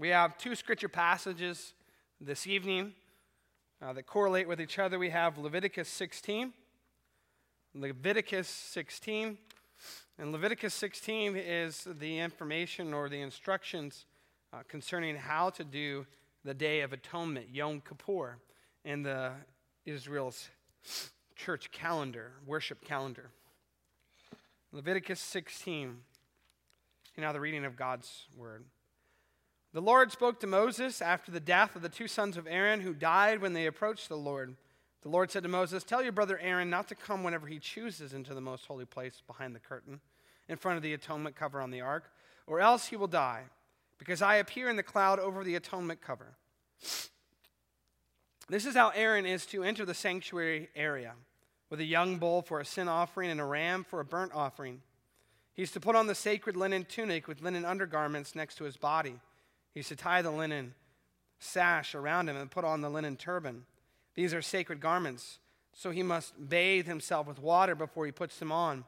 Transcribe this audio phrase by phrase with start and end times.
[0.00, 1.74] We have two scripture passages
[2.22, 2.94] this evening
[3.82, 4.98] uh, that correlate with each other.
[4.98, 6.54] We have Leviticus 16.
[7.74, 9.36] Leviticus 16.
[10.18, 14.06] And Leviticus 16 is the information or the instructions
[14.54, 16.06] uh, concerning how to do
[16.46, 18.38] the Day of Atonement, Yom Kippur,
[18.86, 19.32] in the
[19.84, 20.48] Israel's
[21.36, 23.28] church calendar, worship calendar.
[24.72, 25.98] Leviticus 16.
[27.16, 28.64] And now the reading of God's word.
[29.72, 32.92] The Lord spoke to Moses after the death of the two sons of Aaron who
[32.92, 34.56] died when they approached the Lord.
[35.02, 38.12] The Lord said to Moses, Tell your brother Aaron not to come whenever he chooses
[38.12, 40.00] into the most holy place behind the curtain,
[40.48, 42.10] in front of the atonement cover on the ark,
[42.48, 43.44] or else he will die,
[43.96, 46.34] because I appear in the cloud over the atonement cover.
[48.48, 51.12] This is how Aaron is to enter the sanctuary area
[51.70, 54.82] with a young bull for a sin offering and a ram for a burnt offering.
[55.54, 59.20] He's to put on the sacred linen tunic with linen undergarments next to his body
[59.74, 60.74] He's to tie the linen
[61.38, 63.64] sash around him and put on the linen turban.
[64.14, 65.38] These are sacred garments,
[65.72, 68.84] so he must bathe himself with water before he puts them on.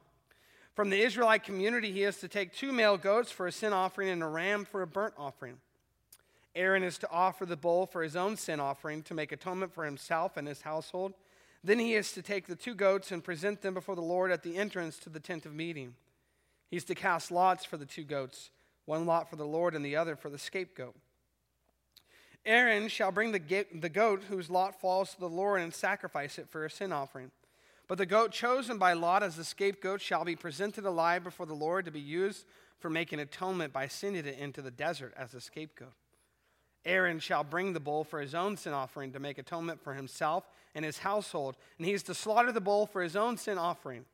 [0.75, 4.09] From the Israelite community, he is to take two male goats for a sin offering
[4.09, 5.59] and a ram for a burnt offering.
[6.55, 9.85] Aaron is to offer the bull for his own sin offering to make atonement for
[9.85, 11.15] himself and his household.
[11.65, 14.43] Then he is to take the two goats and present them before the Lord at
[14.43, 15.95] the entrance to the tent of meeting.
[16.71, 18.51] He's to cast lots for the two goats
[18.85, 20.95] one lot for the Lord and the other for the scapegoat.
[22.45, 26.65] Aaron shall bring the, goat whose lot falls to the Lord and sacrifice it for
[26.65, 27.31] a sin offering.
[27.87, 31.55] But the goat chosen by Lot as the scapegoat shall be presented alive before the
[31.55, 32.47] Lord to be used
[32.81, 35.93] for making atonement by sending it into the desert as a scapegoat.
[36.85, 40.45] Aaron shall bring the bull for his own sin offering to make atonement for himself
[40.75, 44.05] and his household, and he is to slaughter the bull for his own sin offering.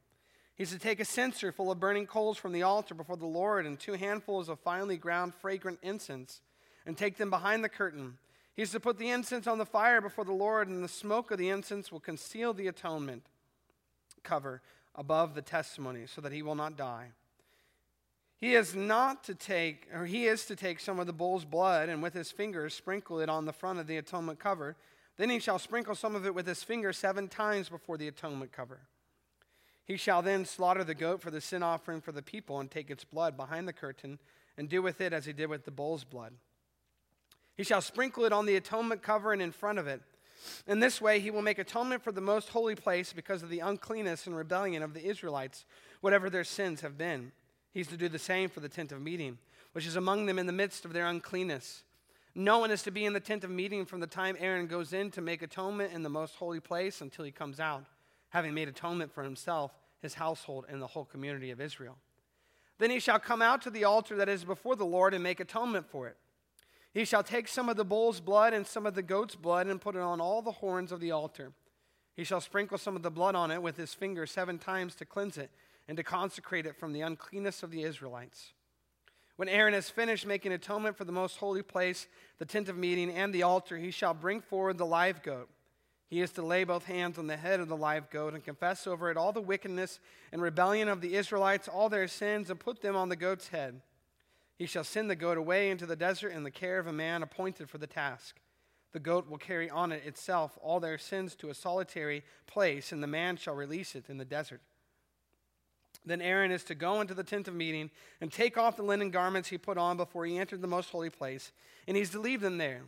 [0.59, 3.65] He's to take a censer full of burning coals from the altar before the Lord
[3.65, 6.41] and two handfuls of finely ground fragrant incense
[6.85, 8.19] and take them behind the curtain.
[8.57, 11.39] He's to put the incense on the fire before the Lord, and the smoke of
[11.39, 13.23] the incense will conceal the atonement
[14.25, 14.61] cover
[14.97, 17.13] above the testimony so that he will not die.
[18.41, 21.89] He is not to take, or he is to take some of the bull's blood
[21.89, 24.75] and with his fingers sprinkle it on the front of the atonement cover.
[25.19, 28.51] Then he shall sprinkle some of it with his finger seven times before the atonement
[28.51, 28.81] cover.
[29.89, 32.91] He shall then slaughter the goat for the sin offering for the people and take
[32.91, 34.19] its blood behind the curtain
[34.59, 36.35] and do with it as he did with the bull's blood.
[37.57, 40.03] He shall sprinkle it on the atonement cover and in front of it.
[40.67, 43.61] In this way, he will make atonement for the most holy place because of the
[43.61, 45.65] uncleanness and rebellion of the Israelites,
[46.03, 47.33] whatever their sins have been.
[47.73, 49.39] He's to do the same for the tent of meeting,
[49.73, 51.83] which is among them in the midst of their uncleanness.
[52.35, 54.93] No one is to be in the tent of meeting from the time Aaron goes
[54.93, 57.87] in to make atonement in the most holy place until he comes out
[58.31, 59.73] having made atonement for himself,
[60.03, 61.97] his household, and the whole community of Israel.
[62.79, 65.41] Then he shall come out to the altar that is before the Lord and make
[65.41, 66.17] atonement for it.
[66.93, 69.81] He shall take some of the bull's blood and some of the goat's blood and
[69.81, 71.53] put it on all the horns of the altar.
[72.17, 75.05] He shall sprinkle some of the blood on it with his finger seven times to
[75.05, 75.51] cleanse it
[75.87, 78.53] and to consecrate it from the uncleanness of the Israelites.
[79.37, 83.11] When Aaron has finished making atonement for the most holy place, the tent of meeting,
[83.11, 85.49] and the altar, he shall bring forward the live goat
[86.09, 88.87] he is to lay both hands on the head of the live goat and confess
[88.87, 90.01] over it all the wickedness
[90.33, 93.83] and rebellion of the Israelites, all their sins, and put them on the goat's head.
[94.57, 97.23] He shall send the goat away into the desert in the care of a man
[97.23, 98.41] appointed for the task.
[98.93, 103.03] The goat will carry on it itself all their sins to a solitary place, and
[103.03, 104.63] the man shall release it in the desert.
[106.07, 107.91] Then Aaron is to go into the tent of meeting
[108.23, 111.11] and take off the linen garments he put on before he entered the most holy
[111.11, 111.53] place,
[111.87, 112.83] and he's to leave them there.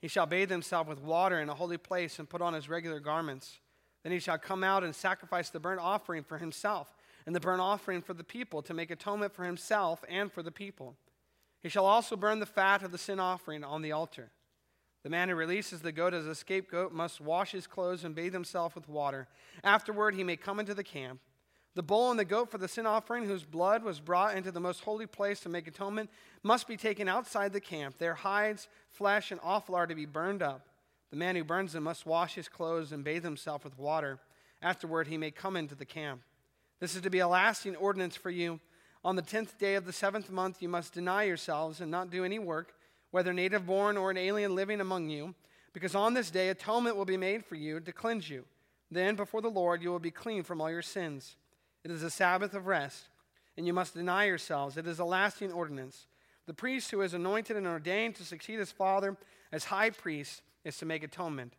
[0.00, 3.00] He shall bathe himself with water in a holy place and put on his regular
[3.00, 3.58] garments.
[4.02, 6.94] Then he shall come out and sacrifice the burnt offering for himself
[7.26, 10.52] and the burnt offering for the people to make atonement for himself and for the
[10.52, 10.96] people.
[11.62, 14.30] He shall also burn the fat of the sin offering on the altar.
[15.02, 18.32] The man who releases the goat as a scapegoat must wash his clothes and bathe
[18.32, 19.28] himself with water.
[19.64, 21.20] Afterward, he may come into the camp.
[21.76, 24.58] The bull and the goat for the sin offering, whose blood was brought into the
[24.58, 26.08] most holy place to make atonement,
[26.42, 27.98] must be taken outside the camp.
[27.98, 30.66] Their hides, flesh, and offal are to be burned up.
[31.10, 34.18] The man who burns them must wash his clothes and bathe himself with water.
[34.62, 36.22] Afterward, he may come into the camp.
[36.80, 38.58] This is to be a lasting ordinance for you.
[39.04, 42.24] On the tenth day of the seventh month, you must deny yourselves and not do
[42.24, 42.72] any work,
[43.10, 45.34] whether native born or an alien living among you,
[45.74, 48.46] because on this day atonement will be made for you to cleanse you.
[48.90, 51.36] Then, before the Lord, you will be clean from all your sins.
[51.86, 53.10] It is a Sabbath of rest,
[53.56, 54.76] and you must deny yourselves.
[54.76, 56.08] It is a lasting ordinance.
[56.46, 59.16] The priest who is anointed and ordained to succeed his father
[59.52, 61.52] as high priest is to make atonement.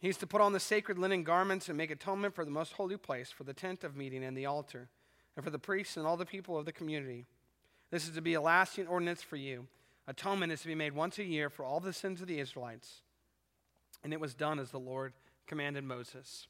[0.00, 2.96] He's to put on the sacred linen garments and make atonement for the most holy
[2.96, 4.88] place, for the tent of meeting and the altar,
[5.36, 7.26] and for the priests and all the people of the community.
[7.90, 9.66] This is to be a lasting ordinance for you.
[10.06, 13.02] Atonement is to be made once a year for all the sins of the Israelites.
[14.02, 15.12] And it was done as the Lord
[15.46, 16.46] commanded Moses.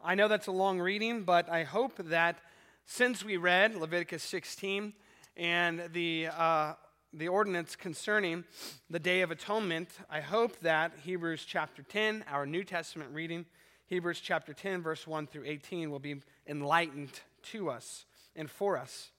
[0.00, 2.38] I know that's a long reading, but I hope that
[2.86, 4.92] since we read Leviticus 16
[5.36, 6.74] and the, uh,
[7.12, 8.44] the ordinance concerning
[8.88, 13.44] the Day of Atonement, I hope that Hebrews chapter 10, our New Testament reading,
[13.86, 18.04] Hebrews chapter 10, verse 1 through 18, will be enlightened to us
[18.36, 19.10] and for us.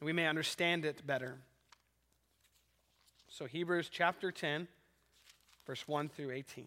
[0.00, 1.36] We may understand it better.
[3.28, 4.68] So, Hebrews chapter 10,
[5.66, 6.66] verse 1 through 18.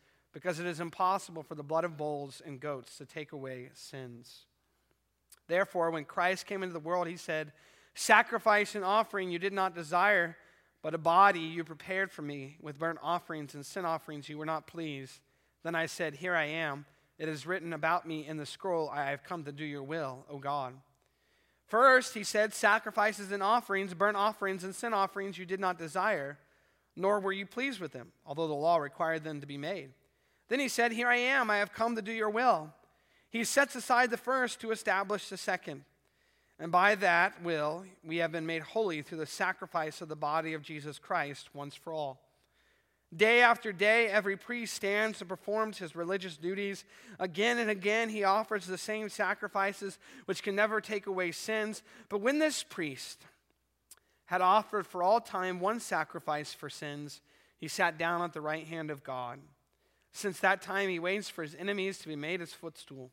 [0.33, 4.45] because it is impossible for the blood of bulls and goats to take away sins.
[5.47, 7.51] Therefore, when Christ came into the world, he said,
[7.93, 10.37] Sacrifice and offering you did not desire,
[10.81, 12.57] but a body you prepared for me.
[12.61, 15.19] With burnt offerings and sin offerings you were not pleased.
[15.63, 16.85] Then I said, Here I am.
[17.19, 20.25] It is written about me in the scroll, I have come to do your will,
[20.29, 20.73] O God.
[21.67, 26.39] First, he said, Sacrifices and offerings, burnt offerings and sin offerings you did not desire
[26.95, 29.91] nor were you pleased with them, although the law required them to be made.
[30.51, 32.73] Then he said, Here I am, I have come to do your will.
[33.29, 35.85] He sets aside the first to establish the second.
[36.59, 40.53] And by that will, we have been made holy through the sacrifice of the body
[40.53, 42.19] of Jesus Christ once for all.
[43.15, 46.83] Day after day, every priest stands and performs his religious duties.
[47.17, 51.81] Again and again, he offers the same sacrifices which can never take away sins.
[52.09, 53.23] But when this priest,
[54.25, 57.21] had offered for all time one sacrifice for sins,
[57.57, 59.39] he sat down at the right hand of God.
[60.11, 63.11] Since that time, he waits for his enemies to be made his footstool,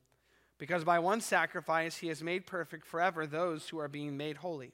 [0.59, 4.73] because by one sacrifice he has made perfect forever those who are being made holy.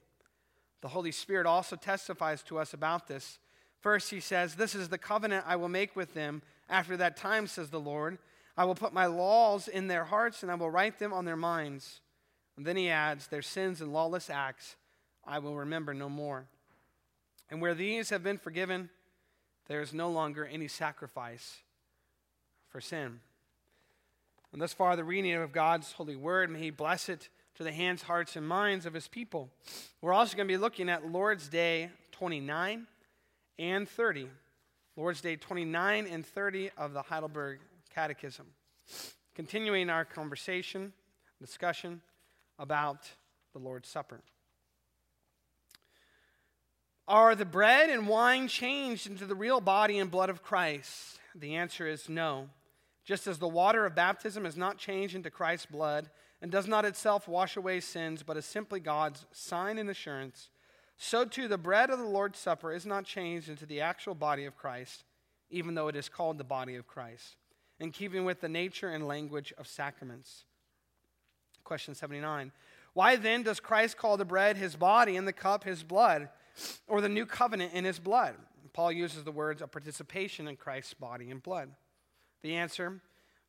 [0.81, 3.39] The Holy Spirit also testifies to us about this.
[3.79, 6.41] First, he says, This is the covenant I will make with them.
[6.69, 8.17] After that time, says the Lord,
[8.57, 11.35] I will put my laws in their hearts and I will write them on their
[11.35, 12.01] minds.
[12.57, 14.75] And then he adds, Their sins and lawless acts
[15.25, 16.45] I will remember no more.
[17.49, 18.89] And where these have been forgiven,
[19.67, 21.57] there is no longer any sacrifice
[22.75, 23.21] for sin.
[24.51, 27.71] And thus far, the reading of God's holy word, may He bless it to the
[27.71, 29.49] hands, hearts, and minds of His people.
[30.01, 32.85] We're also going to be looking at Lord's Day 29
[33.57, 34.27] and 30.
[34.97, 37.59] Lord's Day 29 and 30 of the Heidelberg
[37.93, 38.45] Catechism.
[39.35, 40.91] Continuing our conversation,
[41.39, 42.01] discussion
[42.59, 43.09] about
[43.53, 44.19] the Lord's Supper.
[47.07, 51.21] Are the bread and wine changed into the real body and blood of Christ?
[51.33, 52.49] The answer is no.
[53.05, 56.09] Just as the water of baptism is not changed into Christ's blood
[56.41, 60.49] and does not itself wash away sins, but is simply God's sign and assurance,
[60.97, 64.45] so too the bread of the Lord's Supper is not changed into the actual body
[64.45, 65.03] of Christ,
[65.49, 67.35] even though it is called the body of Christ,
[67.79, 70.45] in keeping with the nature and language of sacraments.
[71.63, 72.51] Question 79
[72.93, 76.29] Why then does Christ call the bread his body and the cup his blood?
[76.87, 78.35] or the new covenant in his blood?
[78.73, 81.69] Paul uses the words of participation in Christ's body and blood.
[82.41, 83.01] The answer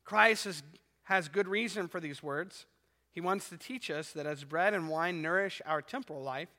[0.03, 0.63] Christ is,
[1.03, 2.65] has good reason for these words.
[3.11, 6.49] He wants to teach us that as bread and wine nourish our temporal life,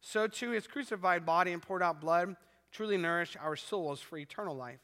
[0.00, 2.36] so too his crucified body and poured out blood
[2.70, 4.80] truly nourish our souls for eternal life.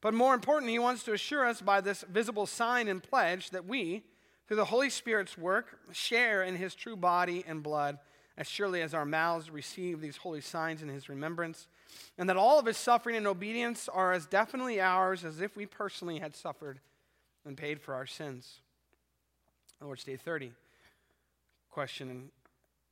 [0.00, 3.64] But more important, he wants to assure us by this visible sign and pledge that
[3.64, 4.04] we,
[4.46, 7.98] through the Holy Spirit's work, share in his true body and blood
[8.38, 11.66] as surely as our mouths receive these holy signs in his remembrance,
[12.16, 15.66] and that all of his suffering and obedience are as definitely ours as if we
[15.66, 16.78] personally had suffered
[17.44, 18.60] and paid for our sins.
[19.82, 20.52] Lord's Day 30.
[21.70, 22.30] Question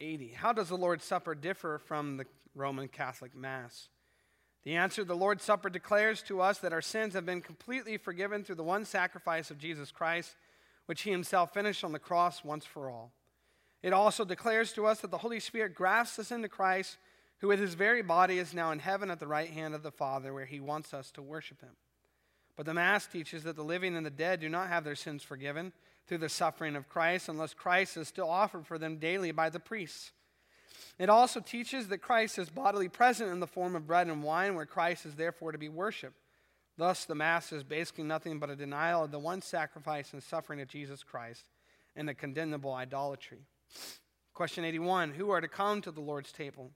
[0.01, 0.33] 80.
[0.33, 3.89] How does the Lord's Supper differ from the Roman Catholic Mass?
[4.65, 8.43] The answer the Lord's Supper declares to us that our sins have been completely forgiven
[8.43, 10.35] through the one sacrifice of Jesus Christ,
[10.87, 13.13] which he himself finished on the cross once for all.
[13.83, 16.97] It also declares to us that the Holy Spirit grafts us into Christ,
[17.39, 19.91] who with his very body is now in heaven at the right hand of the
[19.91, 21.77] Father, where he wants us to worship him.
[22.57, 25.23] But the Mass teaches that the living and the dead do not have their sins
[25.23, 25.73] forgiven
[26.07, 29.61] through the suffering of Christ unless Christ is still offered for them daily by the
[29.61, 30.13] priests.
[30.99, 34.55] It also teaches that Christ is bodily present in the form of bread and wine,
[34.55, 36.17] where Christ is therefore to be worshiped.
[36.79, 40.61] Thus, the Mass is basically nothing but a denial of the one sacrifice and suffering
[40.61, 41.45] of Jesus Christ
[41.95, 43.47] and a condemnable idolatry.
[44.35, 46.71] Question 81 Who are to come to the Lord's table?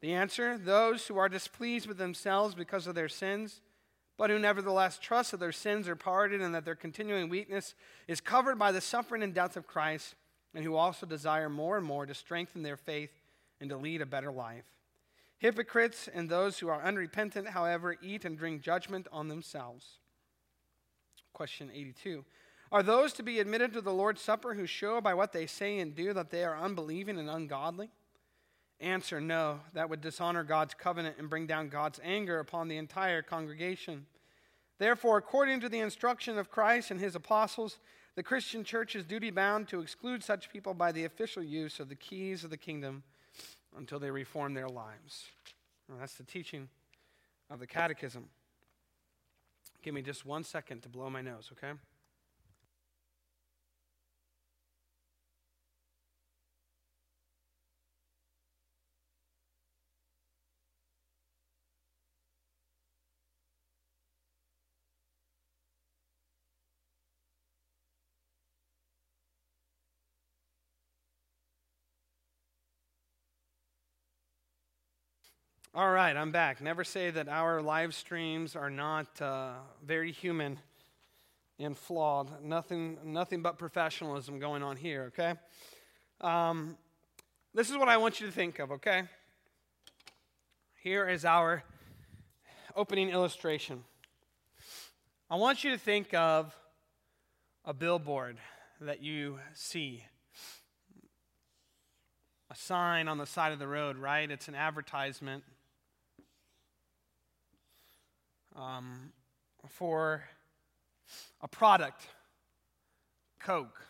[0.00, 3.60] The answer those who are displeased with themselves because of their sins,
[4.16, 7.74] but who nevertheless trust that their sins are pardoned and that their continuing weakness
[8.06, 10.14] is covered by the suffering and death of Christ,
[10.54, 13.10] and who also desire more and more to strengthen their faith
[13.60, 14.66] and to lead a better life.
[15.38, 19.98] Hypocrites and those who are unrepentant, however, eat and drink judgment on themselves.
[21.32, 22.24] Question 82.
[22.74, 25.78] Are those to be admitted to the Lord's Supper who show by what they say
[25.78, 27.88] and do that they are unbelieving and ungodly?
[28.80, 29.60] Answer no.
[29.74, 34.06] That would dishonor God's covenant and bring down God's anger upon the entire congregation.
[34.78, 37.78] Therefore, according to the instruction of Christ and his apostles,
[38.16, 41.88] the Christian church is duty bound to exclude such people by the official use of
[41.88, 43.04] the keys of the kingdom
[43.78, 45.26] until they reform their lives.
[45.88, 46.68] Well, that's the teaching
[47.48, 48.24] of the catechism.
[49.80, 51.74] Give me just one second to blow my nose, okay?
[75.76, 76.60] All right, I'm back.
[76.60, 79.54] Never say that our live streams are not uh,
[79.84, 80.60] very human
[81.58, 82.44] and flawed.
[82.44, 85.34] Nothing, nothing but professionalism going on here, okay?
[86.20, 86.76] Um,
[87.54, 89.02] this is what I want you to think of, okay?
[90.80, 91.64] Here is our
[92.76, 93.82] opening illustration.
[95.28, 96.54] I want you to think of
[97.64, 98.38] a billboard
[98.80, 100.04] that you see
[102.48, 104.30] a sign on the side of the road, right?
[104.30, 105.42] It's an advertisement
[108.56, 109.12] um,
[109.68, 110.24] for
[111.40, 112.06] a product,
[113.40, 113.80] Coke,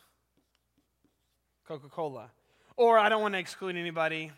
[1.67, 2.31] Coca Cola.
[2.77, 4.33] Or I don't want to exclude anybody,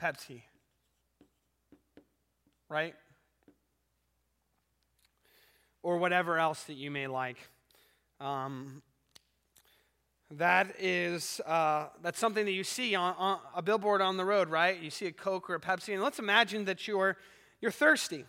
[0.00, 0.42] Pepsi.
[2.68, 2.94] Right?
[5.82, 7.38] Or whatever else that you may like.
[8.20, 8.82] Um,
[10.32, 14.50] that is uh, that's something that you see on, on, a billboard on the road,
[14.50, 14.78] right?
[14.78, 17.16] You see a Coke or a Pepsi, and let's imagine that you're
[17.60, 18.24] you're thirsty.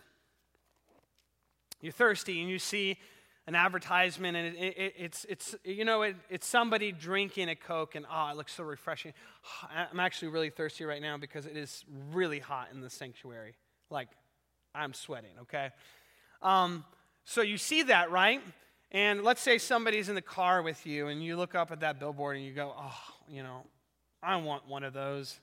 [1.80, 2.98] You're thirsty and you see
[3.46, 7.94] an advertisement and it, it, it's, it's, you know, it, it's somebody drinking a Coke
[7.94, 9.12] and, oh, it looks so refreshing.
[9.92, 13.54] I'm actually really thirsty right now because it is really hot in the sanctuary.
[13.90, 14.08] Like,
[14.74, 15.70] I'm sweating, okay?
[16.42, 16.84] Um,
[17.24, 18.40] so you see that, right?
[18.92, 21.98] And let's say somebody's in the car with you and you look up at that
[21.98, 23.62] billboard and you go, oh, you know,
[24.22, 25.40] I want one of those.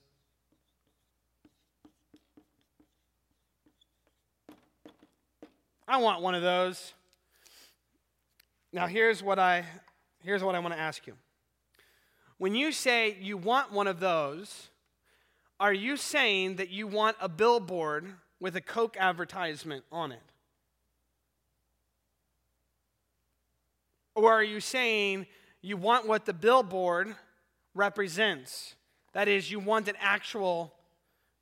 [5.87, 6.93] I want one of those.
[8.73, 9.63] Now here's what I
[10.21, 11.13] here's what I want to ask you.
[12.37, 14.69] When you say you want one of those,
[15.59, 18.05] are you saying that you want a billboard
[18.39, 20.21] with a Coke advertisement on it?
[24.13, 25.25] Or are you saying
[25.61, 27.15] you want what the billboard
[27.73, 28.75] represents?
[29.13, 30.73] That is, you want an actual,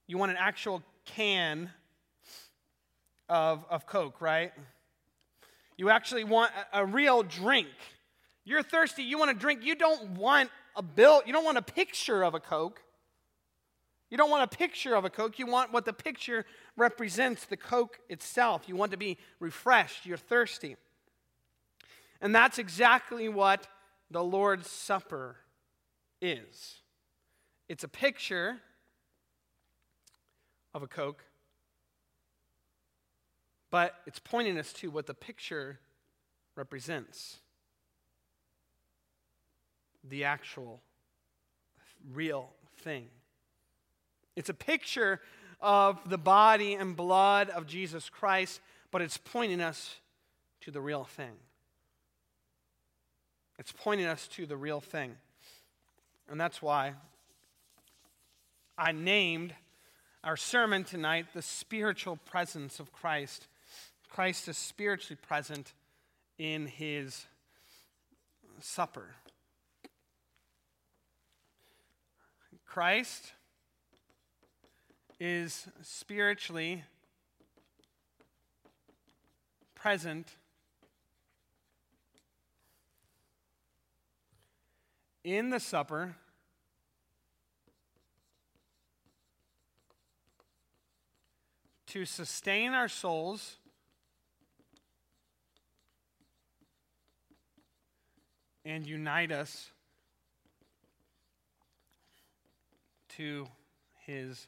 [0.07, 1.71] you want an actual can
[3.29, 4.51] of, of Coke, right?
[5.77, 7.67] You actually want a, a real drink.
[8.43, 9.63] You're thirsty, you want a drink.
[9.63, 12.81] You don't want a bill, you don't want a picture of a Coke.
[14.09, 15.39] You don't want a picture of a Coke.
[15.39, 16.45] You want what the picture
[16.77, 18.63] represents the Coke itself.
[18.67, 20.05] You want to be refreshed.
[20.05, 20.77] You're thirsty.
[22.21, 23.67] And that's exactly what
[24.11, 25.37] the Lord's Supper
[26.21, 26.77] is
[27.67, 28.57] it's a picture
[30.73, 31.23] of a Coke,
[33.75, 35.79] but it's pointing us to what the picture
[36.55, 37.39] represents
[40.07, 40.79] the actual,
[42.13, 43.07] real thing.
[44.37, 45.19] It's a picture
[45.59, 49.95] of the body and blood of Jesus Christ, but it's pointing us
[50.61, 51.33] to the real thing.
[53.59, 55.17] It's pointing us to the real thing.
[56.29, 56.93] And that's why
[58.77, 59.53] I named
[60.23, 63.49] our sermon tonight the spiritual presence of Christ.
[64.15, 65.73] Christ is spiritually present
[66.37, 67.25] in his
[68.61, 69.13] supper.
[72.65, 73.33] Christ
[75.19, 76.85] is spiritually
[79.75, 80.37] present
[85.25, 86.15] in the supper
[91.87, 93.57] to sustain our souls
[98.65, 99.69] and unite us
[103.09, 103.47] to
[104.05, 104.47] his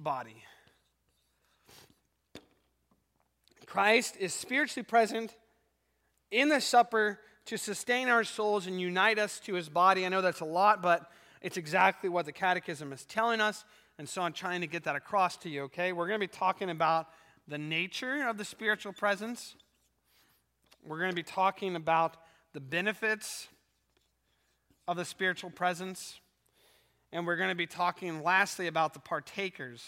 [0.00, 0.42] body.
[3.66, 5.34] Christ is spiritually present
[6.30, 10.06] in the supper to sustain our souls and unite us to his body.
[10.06, 11.10] I know that's a lot, but
[11.42, 13.64] it's exactly what the catechism is telling us.
[13.98, 15.92] And so I'm trying to get that across to you, okay?
[15.92, 17.08] We're going to be talking about
[17.46, 19.54] the nature of the spiritual presence.
[20.88, 22.16] We're going to be talking about
[22.54, 23.48] the benefits
[24.86, 26.18] of the spiritual presence.
[27.12, 29.84] And we're going to be talking lastly about the partakers.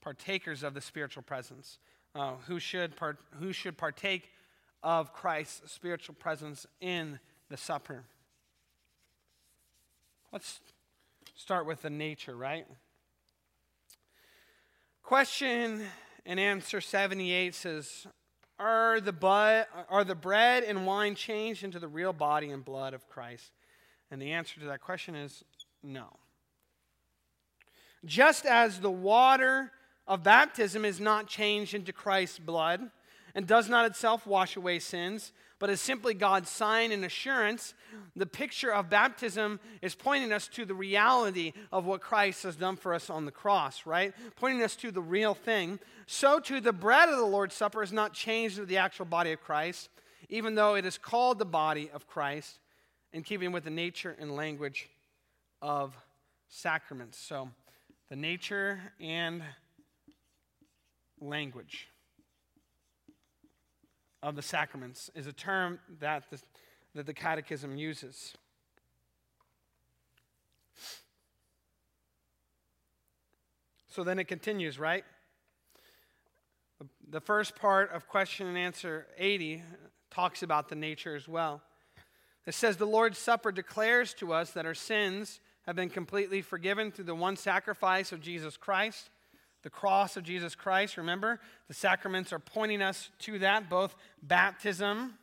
[0.00, 1.78] Partakers of the spiritual presence.
[2.12, 4.30] Uh, who, should part, who should partake
[4.82, 8.02] of Christ's spiritual presence in the supper?
[10.32, 10.58] Let's
[11.36, 12.66] start with the nature, right?
[15.04, 15.84] Question
[16.26, 18.06] and answer 78 says
[18.58, 22.92] are the, bu- are the bread and wine changed into the real body and blood
[22.92, 23.52] of Christ?
[24.10, 25.42] And the answer to that question is
[25.82, 26.08] no.
[28.04, 29.72] Just as the water
[30.06, 32.90] of baptism is not changed into Christ's blood
[33.34, 37.74] and does not itself wash away sins, but is simply God's sign and assurance,
[38.16, 42.76] the picture of baptism is pointing us to the reality of what Christ has done
[42.76, 44.14] for us on the cross, right?
[44.36, 45.78] Pointing us to the real thing.
[46.06, 49.32] So, too, the bread of the Lord's Supper is not changed to the actual body
[49.32, 49.90] of Christ,
[50.30, 52.58] even though it is called the body of Christ,
[53.12, 54.88] in keeping with the nature and language
[55.60, 55.94] of
[56.48, 57.18] sacraments.
[57.18, 57.50] So,
[58.08, 59.42] the nature and
[61.20, 61.86] language
[64.22, 66.40] of the sacraments is a term that the,
[66.94, 68.34] that the Catechism uses.
[73.88, 75.04] So then it continues, right?
[77.08, 79.62] The first part of question and answer 80
[80.10, 81.60] talks about the nature as well.
[82.46, 86.90] It says, The Lord's Supper declares to us that our sins have been completely forgiven
[86.90, 89.10] through the one sacrifice of Jesus Christ
[89.62, 90.96] the cross of Jesus Christ.
[90.96, 95.14] Remember, the sacraments are pointing us to that, both baptism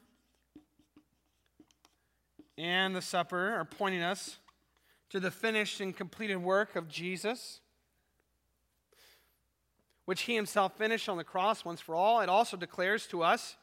[2.58, 4.38] and the supper are pointing us
[5.10, 7.62] to the finished and completed work of Jesus,
[10.06, 12.22] which he himself finished on the cross once for all.
[12.22, 13.56] It also declares to us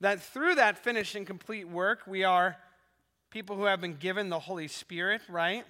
[0.00, 2.56] that through that finished and complete work, we are
[3.30, 5.64] people who have been given the Holy Spirit, right?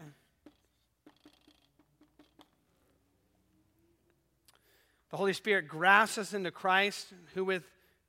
[5.17, 7.63] The Holy Spirit grafts us into Christ, who with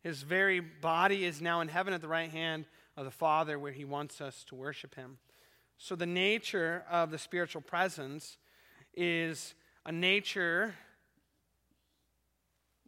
[0.04, 2.66] his very body is now in heaven at the right hand
[2.98, 5.18] of the Father, where he wants us to worship him.
[5.78, 8.36] So, the nature of the spiritual presence
[8.94, 10.76] is a nature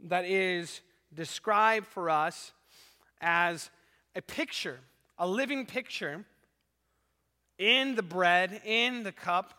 [0.03, 0.81] that is
[1.13, 2.51] described for us
[3.21, 3.69] as
[4.17, 4.81] a picture,
[5.17, 6.25] a living picture
[7.57, 9.53] in the bread, in the cup,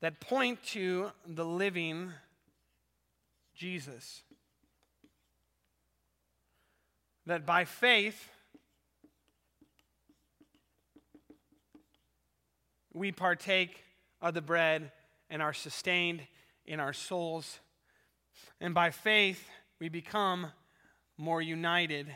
[0.00, 2.12] that point to the living
[3.58, 4.22] Jesus.
[7.26, 8.30] That by faith,
[12.94, 13.82] we partake
[14.22, 14.92] of the bread
[15.28, 16.22] and are sustained
[16.66, 17.58] in our souls.
[18.60, 19.48] And by faith,
[19.80, 20.46] we become
[21.16, 22.06] more united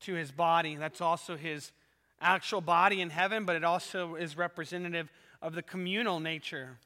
[0.00, 0.76] to his body.
[0.76, 1.72] That's also his
[2.20, 6.78] actual body in heaven, but it also is representative of the communal nature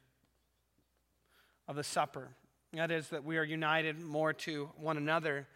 [1.67, 2.29] of the supper.
[2.75, 5.47] That is, that we are united more to one another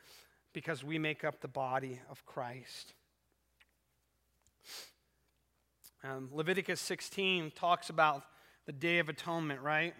[0.54, 2.94] because we make up the body of Christ.
[6.02, 8.22] Um, Leviticus 16 talks about
[8.64, 9.94] the Day of Atonement, right?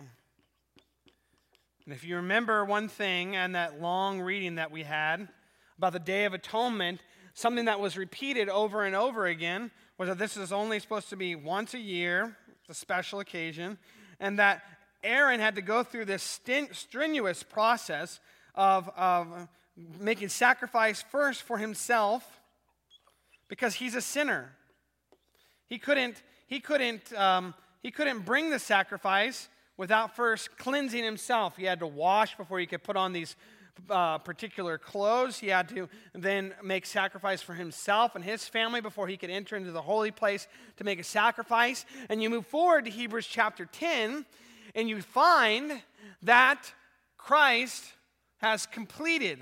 [1.84, 5.28] And if you remember one thing and that long reading that we had
[5.76, 7.02] about the Day of Atonement,
[7.34, 11.16] something that was repeated over and over again was that this is only supposed to
[11.16, 13.76] be once a year, it's a special occasion,
[14.18, 14.62] and that
[15.02, 16.40] Aaron had to go through this
[16.72, 18.20] strenuous process
[18.54, 19.48] of, of
[20.00, 22.40] making sacrifice first for himself
[23.48, 24.52] because he's a sinner.
[25.66, 31.56] He couldn't, he couldn't, um, he couldn't bring the sacrifice without first cleansing himself.
[31.56, 33.36] He had to wash before he could put on these
[33.90, 35.38] uh, particular clothes.
[35.38, 39.56] He had to then make sacrifice for himself and his family before he could enter
[39.56, 41.84] into the holy place to make a sacrifice.
[42.08, 44.24] And you move forward to Hebrews chapter 10,
[44.74, 45.82] and you find
[46.22, 46.72] that
[47.16, 47.84] Christ
[48.38, 49.38] has completed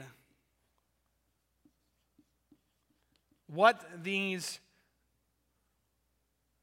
[3.47, 4.61] what these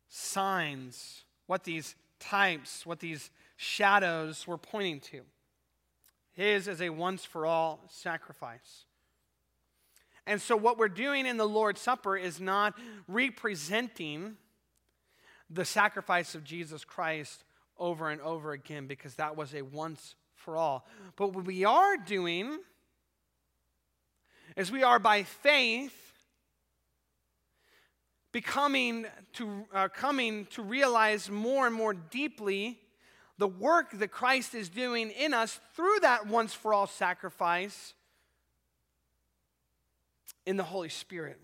[0.09, 5.21] signs, what these types, what these shadows were pointing to.
[6.33, 8.85] His is a once for all sacrifice.
[10.27, 12.77] And so, what we're doing in the Lord's Supper is not
[13.07, 14.35] representing
[15.49, 17.43] the sacrifice of Jesus Christ
[17.79, 20.87] over and over again because that was a once for all.
[21.15, 22.59] But what we are doing
[24.55, 25.93] is we are by faith
[28.31, 32.79] becoming to uh, coming to realize more and more deeply
[33.37, 37.93] the work that Christ is doing in us through that once for all sacrifice
[40.45, 41.39] in the Holy Spirit.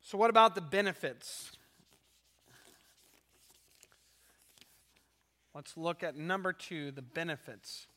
[0.00, 1.52] So, what about the benefits?
[5.58, 7.88] Let's look at number two the benefits.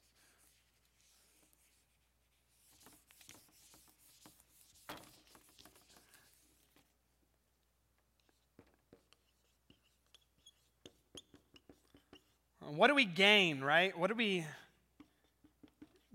[12.61, 13.95] What do we gain, right?
[13.95, 14.43] What do we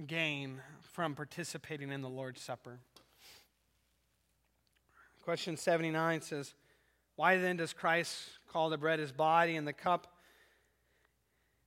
[0.04, 2.80] gain from participating in the Lord's Supper?
[5.22, 6.54] Question 79 says,
[7.14, 8.16] Why then does Christ
[8.52, 10.08] call the bread his body and the cup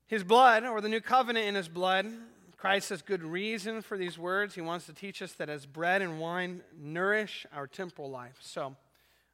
[0.10, 2.12] his blood, or the new covenant in his blood?
[2.58, 4.56] Christ has good reason for these words.
[4.56, 8.38] He wants to teach us that as bread and wine nourish our temporal life.
[8.42, 8.76] So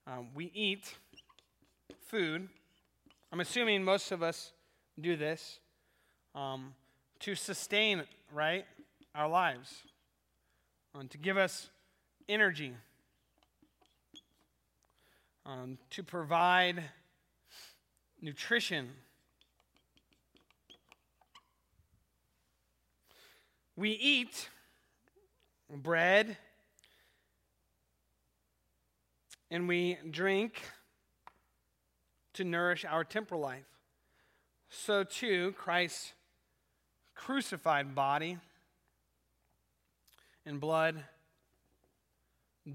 [0.06, 0.94] um, we eat
[2.08, 2.50] food.
[3.32, 4.52] I'm assuming most of us
[5.00, 5.60] do this
[6.36, 6.76] um,
[7.22, 8.66] to sustain, right,
[9.16, 9.82] our lives,
[10.94, 11.70] um, to give us
[12.28, 12.74] energy,
[15.46, 16.84] um, to provide
[18.22, 18.90] nutrition.
[23.76, 24.50] We eat
[25.70, 26.38] bread
[29.52, 30.62] and we drink
[32.34, 33.66] to nourish our temporal life
[34.70, 36.14] so too Christ's
[37.16, 38.38] crucified body
[40.46, 41.04] and blood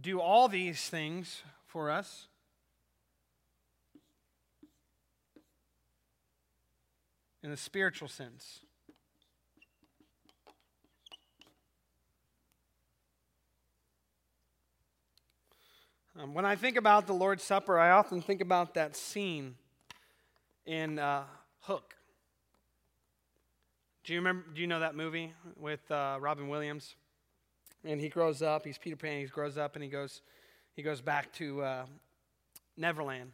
[0.00, 2.26] do all these things for us.
[7.42, 8.60] In a spiritual sense.
[16.20, 19.54] Um, when I think about the Lord's Supper, I often think about that scene
[20.66, 21.22] in uh,
[21.60, 21.94] Hook.
[24.04, 24.44] Do you remember?
[24.54, 26.94] Do you know that movie with uh, Robin Williams?
[27.84, 28.66] And he grows up.
[28.66, 29.20] He's Peter Pan.
[29.20, 30.20] He grows up, and he goes,
[30.76, 31.86] he goes back to uh,
[32.76, 33.32] Neverland.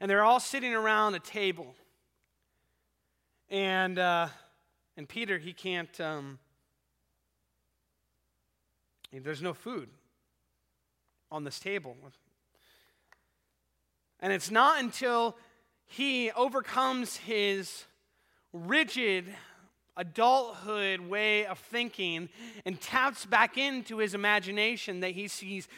[0.00, 1.74] And they're all sitting around a table.
[3.48, 4.28] And uh,
[4.98, 5.98] and Peter, he can't.
[5.98, 6.38] Um,
[9.12, 9.88] there's no food
[11.32, 11.96] on this table.
[14.20, 15.36] And it's not until
[15.86, 17.84] he overcomes his
[18.52, 19.34] rigid
[19.96, 22.28] adulthood way of thinking
[22.64, 25.68] and taps back into his imagination that he sees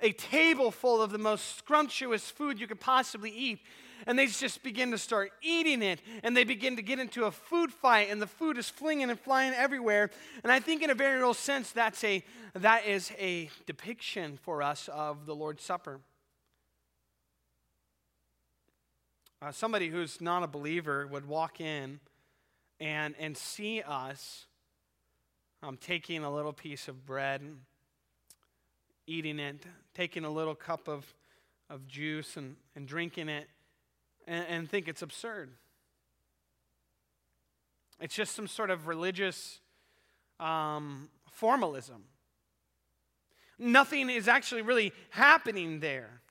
[0.00, 3.60] a table full of the most scrumptious food you could possibly eat.
[4.06, 7.30] And they just begin to start eating it, and they begin to get into a
[7.30, 10.10] food fight, and the food is flinging and flying everywhere.
[10.42, 14.62] And I think, in a very real sense, that's a, that is a depiction for
[14.62, 16.00] us of the Lord's Supper.
[19.42, 21.98] Uh, somebody who's not a believer would walk in
[22.78, 24.46] and, and see us
[25.62, 27.42] um, taking a little piece of bread,
[29.06, 31.14] eating it, taking a little cup of,
[31.68, 33.48] of juice and, and drinking it,
[34.30, 35.50] and, and think it's absurd.
[38.00, 39.60] It's just some sort of religious
[40.38, 42.04] um, formalism.
[43.58, 46.22] Nothing is actually really happening there.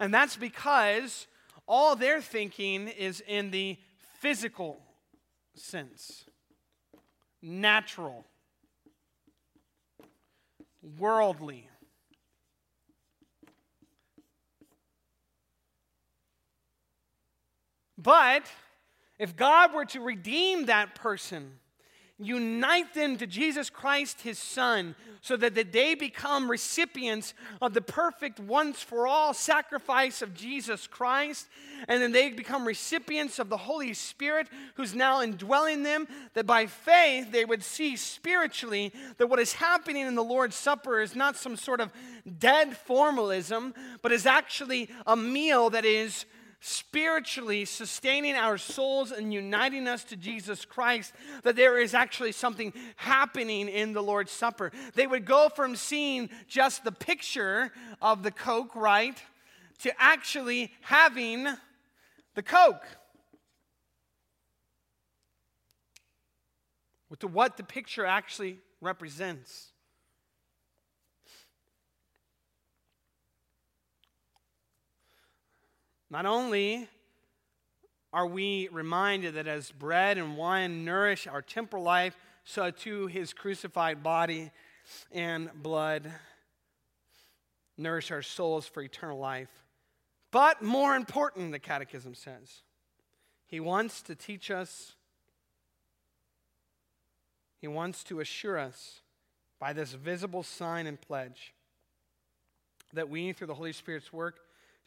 [0.00, 1.26] And that's because
[1.66, 3.76] all they're thinking is in the
[4.20, 4.80] physical
[5.54, 6.24] sense,
[7.42, 8.24] natural,
[10.98, 11.68] worldly.
[17.98, 18.44] But
[19.18, 21.58] if God were to redeem that person,
[22.20, 28.40] unite them to Jesus Christ, his Son, so that they become recipients of the perfect
[28.40, 31.48] once for all sacrifice of Jesus Christ,
[31.88, 36.66] and then they become recipients of the Holy Spirit who's now indwelling them, that by
[36.66, 41.36] faith they would see spiritually that what is happening in the Lord's Supper is not
[41.36, 41.92] some sort of
[42.38, 46.24] dead formalism, but is actually a meal that is
[46.60, 52.72] spiritually sustaining our souls and uniting us to Jesus Christ, that there is actually something
[52.96, 54.72] happening in the Lord's Supper.
[54.94, 59.16] They would go from seeing just the picture of the Coke, right,
[59.80, 61.46] to actually having
[62.34, 62.86] the Coke.
[67.20, 69.72] To what the picture actually represents.
[76.10, 76.88] Not only
[78.12, 83.34] are we reminded that as bread and wine nourish our temporal life, so too his
[83.34, 84.50] crucified body
[85.12, 86.10] and blood
[87.76, 89.50] nourish our souls for eternal life.
[90.30, 92.62] But more important, the Catechism says,
[93.46, 94.94] he wants to teach us,
[97.60, 99.00] he wants to assure us
[99.60, 101.54] by this visible sign and pledge
[102.92, 104.38] that we, through the Holy Spirit's work,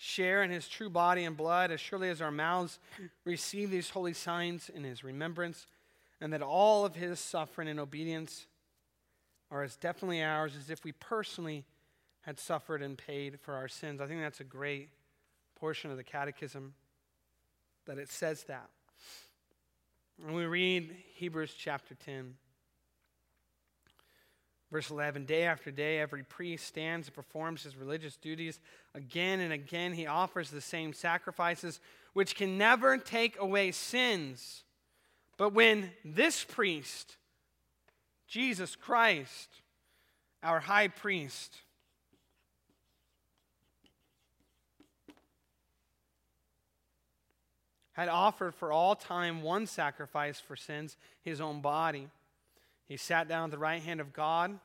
[0.03, 2.79] share in his true body and blood as surely as our mouths
[3.23, 5.67] receive these holy signs in his remembrance,
[6.19, 8.47] and that all of his suffering and obedience
[9.51, 11.65] are as definitely ours as if we personally
[12.21, 14.01] had suffered and paid for our sins.
[14.01, 14.89] I think that's a great
[15.55, 16.73] portion of the catechism
[17.85, 18.69] that it says that.
[20.25, 22.33] And we read Hebrews chapter 10.
[24.71, 28.59] Verse 11 Day after day, every priest stands and performs his religious duties.
[28.95, 31.79] Again and again, he offers the same sacrifices,
[32.13, 34.63] which can never take away sins.
[35.37, 37.17] But when this priest,
[38.27, 39.49] Jesus Christ,
[40.41, 41.57] our high priest,
[47.93, 52.07] had offered for all time one sacrifice for sins, his own body
[52.91, 54.59] he sat down at the right hand of God,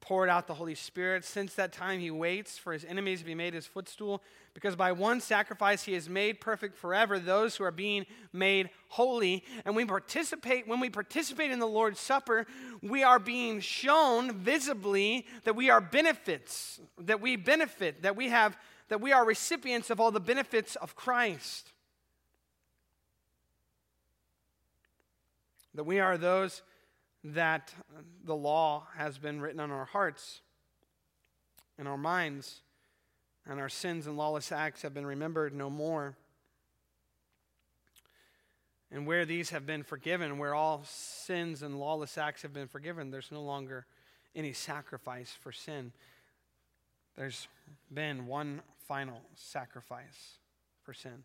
[0.00, 1.24] poured out the Holy Spirit.
[1.24, 4.90] Since that time, he waits for his enemies to be made his footstool, because by
[4.90, 9.44] one sacrifice he has made perfect forever those who are being made holy.
[9.64, 12.44] And we participate, when we participate in the Lord's Supper,
[12.82, 18.58] we are being shown visibly that we are benefits, that we benefit, that we have,
[18.88, 21.70] that we are recipients of all the benefits of Christ.
[25.76, 26.62] That we are those
[27.34, 27.74] that
[28.24, 30.40] the law has been written on our hearts
[31.78, 32.60] and our minds,
[33.46, 36.16] and our sins and lawless acts have been remembered no more.
[38.90, 43.10] And where these have been forgiven, where all sins and lawless acts have been forgiven,
[43.10, 43.86] there's no longer
[44.34, 45.92] any sacrifice for sin.
[47.16, 47.48] There's
[47.92, 50.38] been one final sacrifice
[50.82, 51.24] for sin.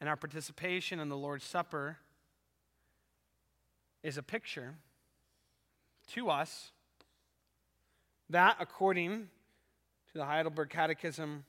[0.00, 1.98] And our participation in the Lord's Supper
[4.06, 4.76] is a picture
[6.06, 6.70] to us
[8.30, 9.28] that, according
[10.12, 11.44] to the Heidelberg Catechism,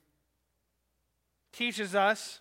[1.52, 2.40] teaches us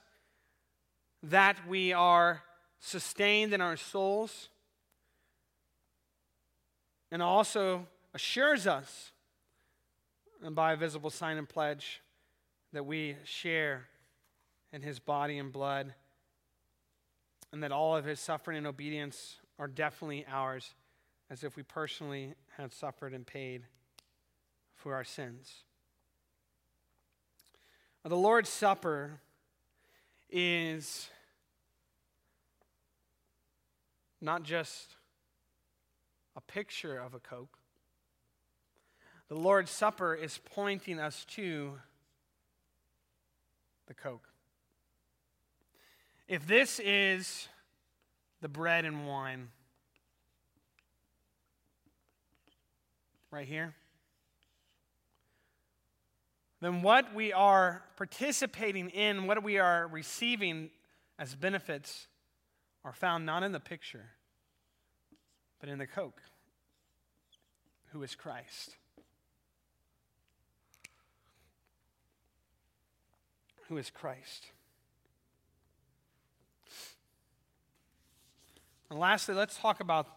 [1.22, 2.42] that we are
[2.80, 4.50] sustained in our souls
[7.12, 9.12] and also assures us,
[10.44, 12.02] and by a visible sign and pledge,
[12.74, 13.86] that we share
[14.74, 15.94] in his body and blood,
[17.52, 20.74] and that all of his suffering and obedience are definitely ours
[21.30, 23.64] as if we personally had suffered and paid
[24.76, 25.64] for our sins.
[28.04, 29.20] The Lord's Supper
[30.30, 31.10] is
[34.22, 34.96] not just
[36.36, 37.58] a picture of a Coke.
[39.28, 41.80] The Lord's Supper is pointing us to
[43.88, 44.30] the Coke.
[46.30, 47.50] If this is
[48.42, 49.50] the bread and wine.
[53.32, 53.76] Right here.
[56.60, 60.72] Then what we are participating in, what we are receiving
[61.20, 62.08] as benefits,
[62.84, 64.12] are found not in the picture,
[65.60, 66.22] but in the Coke,
[67.92, 68.76] who is Christ.
[73.68, 74.48] Who is Christ?
[78.90, 80.08] And lastly, let's talk about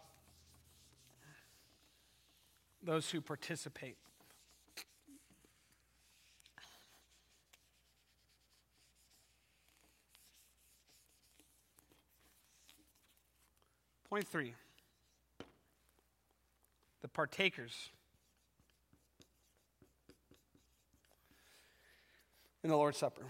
[2.82, 3.96] those who participate.
[14.08, 14.54] Point three
[17.00, 17.90] the partakers
[22.62, 23.22] in the Lord's Supper.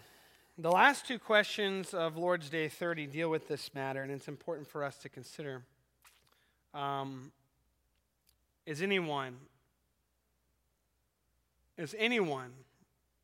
[0.60, 4.68] The last two questions of Lord's Day 30 deal with this matter, and it's important
[4.68, 5.62] for us to consider.
[6.74, 7.32] Um,
[8.66, 9.38] is anyone,
[11.78, 12.50] is anyone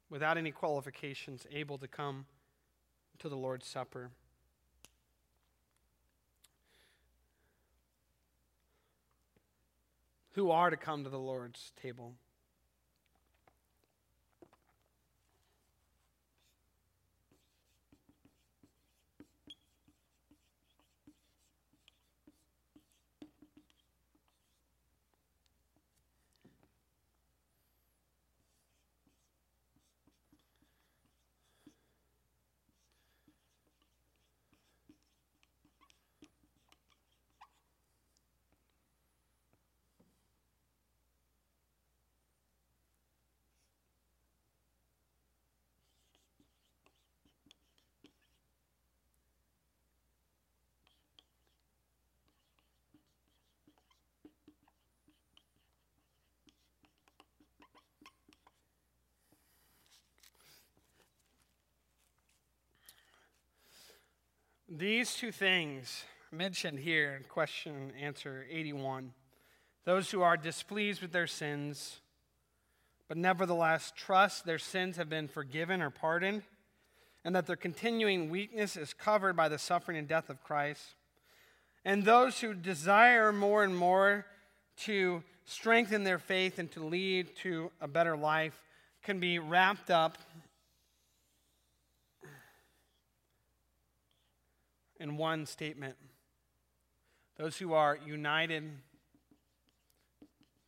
[0.08, 2.24] without any qualifications able to come
[3.18, 4.08] to the Lord's Supper?
[10.36, 12.14] Who are to come to the Lord's table?
[64.78, 69.14] These two things mentioned here in question answer 81
[69.86, 72.00] those who are displeased with their sins,
[73.08, 76.42] but nevertheless trust their sins have been forgiven or pardoned,
[77.24, 80.82] and that their continuing weakness is covered by the suffering and death of Christ,
[81.82, 84.26] and those who desire more and more
[84.80, 88.60] to strengthen their faith and to lead to a better life
[89.02, 90.18] can be wrapped up
[94.98, 95.96] in one statement
[97.38, 98.64] those who are united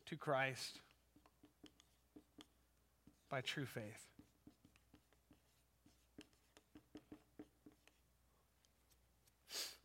[0.04, 0.80] to Christ
[3.30, 4.04] by true faith.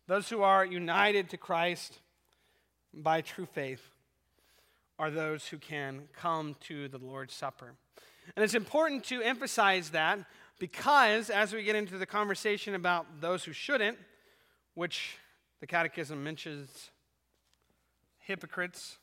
[0.08, 2.00] Those who are united to Christ
[2.94, 3.82] by true faith
[5.00, 7.74] are those who can come to the Lord's Supper.
[8.36, 10.20] And it's important to emphasize that
[10.60, 13.98] because as we get into the conversation about those who shouldn't,
[14.76, 15.18] which
[15.60, 16.92] the Catechism mentions
[18.20, 18.98] hypocrites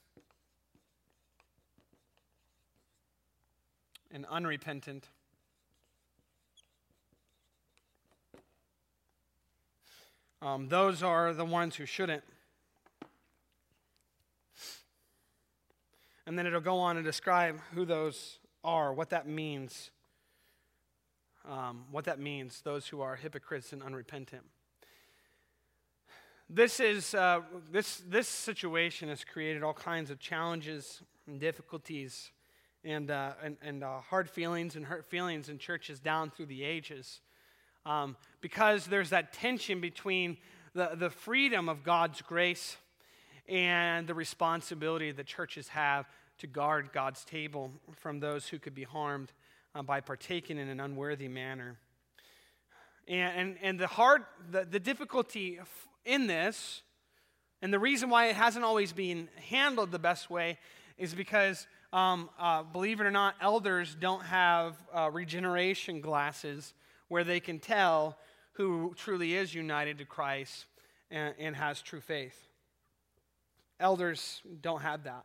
[4.13, 5.09] and unrepentant.
[10.43, 12.25] Um, those are the ones who shouldn't.
[16.27, 19.91] And then it'll go on and describe who those are, what that means.
[21.49, 24.45] Um, what that means, those who are hypocrites and unrepentant.
[26.53, 32.33] This, is, uh, this, this situation has created all kinds of challenges and difficulties
[32.83, 36.65] and, uh, and, and uh, hard feelings and hurt feelings in churches down through the
[36.65, 37.21] ages.
[37.87, 40.39] Um, because there's that tension between
[40.75, 42.77] the, the freedom of God's grace
[43.47, 46.09] and the responsibility that churches have
[46.39, 49.31] to guard God's table from those who could be harmed
[49.77, 51.77] uh, by partaking in an unworthy manner.
[53.07, 55.61] And, and, and the hard, the, the difficulty
[56.05, 56.83] in this,
[57.63, 60.59] and the reason why it hasn't always been handled the best way,
[60.97, 66.75] is because, um, uh, believe it or not, elders don't have uh, regeneration glasses
[67.09, 68.19] where they can tell
[68.53, 70.67] who truly is united to Christ
[71.11, 72.39] and, and has true faith.
[73.79, 75.25] Elders don't have that.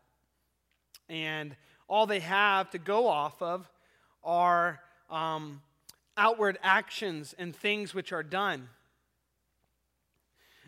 [1.10, 1.56] And
[1.88, 3.70] all they have to go off of
[4.24, 5.62] are um,
[6.18, 8.70] outward actions and things which are done.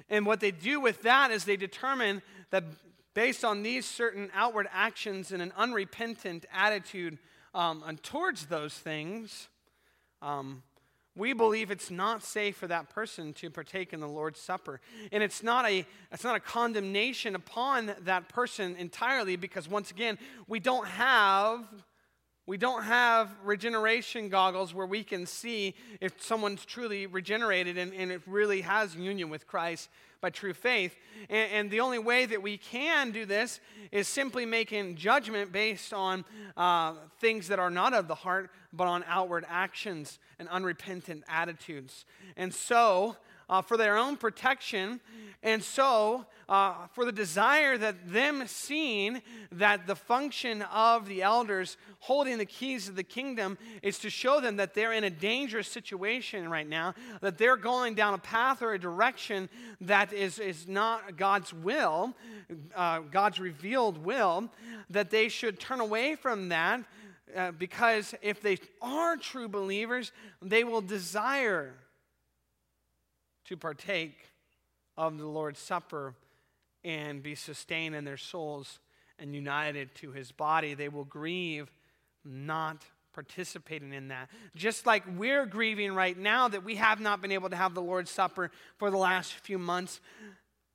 [0.09, 2.63] And what they do with that is they determine that
[3.13, 7.17] based on these certain outward actions and an unrepentant attitude
[7.53, 9.47] um, towards those things,
[10.21, 10.63] um,
[11.15, 14.79] we believe it's not safe for that person to partake in the Lord's Supper.
[15.11, 20.19] And it's not a, it's not a condemnation upon that person entirely because, once again,
[20.47, 21.65] we don't have
[22.47, 28.09] we don't have regeneration goggles where we can see if someone's truly regenerated and, and
[28.09, 29.89] it really has union with Christ
[30.21, 30.95] by true faith.
[31.29, 33.59] And, and, the only way that we can do this
[33.91, 38.87] is simply making judgment based on uh, things that are not of the heart, but
[38.87, 42.05] on outward actions and unrepentant attitudes.
[42.35, 43.17] And so,
[43.49, 44.99] uh, for their own protection,
[45.43, 51.77] and so uh, for the desire that them seeing that the function of the elders
[51.99, 55.67] holding the keys of the kingdom is to show them that they're in a dangerous
[55.67, 59.49] situation right now, that they're going down a path or a direction
[59.81, 62.15] that is, is not God's will,
[62.75, 64.49] uh, God's revealed will,
[64.89, 66.83] that they should turn away from that.
[67.35, 71.73] Uh, because if they are true believers, they will desire
[73.47, 74.17] to partake
[74.97, 76.13] of the Lord's Supper
[76.83, 78.79] and be sustained in their souls
[79.19, 80.73] and united to his body.
[80.73, 81.71] They will grieve
[82.23, 82.83] not
[83.13, 84.29] participating in that.
[84.55, 87.81] Just like we're grieving right now that we have not been able to have the
[87.81, 89.99] Lord's Supper for the last few months,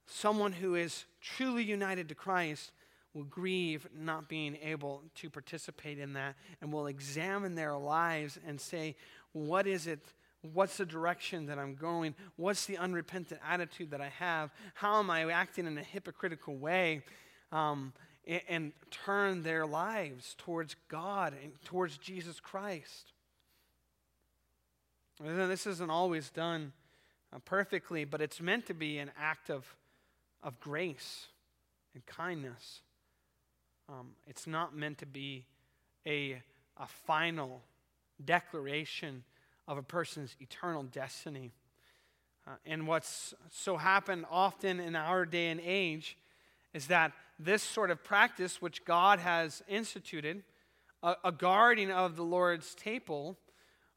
[0.06, 2.72] someone who is truly united to Christ
[3.14, 8.60] will grieve not being able to participate in that and will examine their lives and
[8.60, 8.96] say,
[9.32, 10.00] What is it
[10.42, 12.14] What's the direction that I'm going?
[12.36, 14.50] What's the unrepentant attitude that I have?
[14.74, 17.02] How am I acting in a hypocritical way?
[17.52, 17.92] Um,
[18.26, 23.12] and, and, turn their lives towards God and towards Jesus Christ.
[25.22, 26.72] And this isn't always done
[27.32, 29.76] uh, perfectly, but it's meant to be an act of,
[30.42, 31.26] of grace
[31.94, 32.80] and kindness.
[33.88, 35.46] Um, it's not meant to be
[36.06, 36.42] a,
[36.76, 37.62] a final
[38.24, 39.24] declaration
[39.72, 41.50] of a person's eternal destiny.
[42.46, 46.18] Uh, and what's so happened often in our day and age
[46.74, 50.44] is that this sort of practice, which God has instituted,
[51.02, 53.38] a, a guarding of the Lord's table,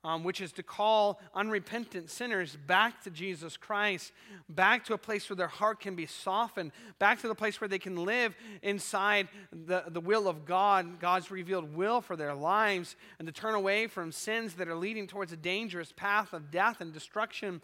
[0.06, 4.12] um, which is to call unrepentant sinners back to Jesus Christ,
[4.48, 7.68] back to a place where their heart can be softened, back to the place where
[7.68, 12.96] they can live inside the, the will of God, God's revealed will for their lives,
[13.18, 16.82] and to turn away from sins that are leading towards a dangerous path of death
[16.82, 17.60] and destruction.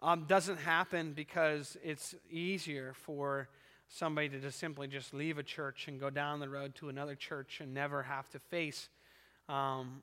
[0.00, 3.48] Um, doesn't happen because it's easier for
[3.88, 7.14] somebody to just simply just leave a church and go down the road to another
[7.14, 8.88] church and never have to face
[9.48, 10.02] um,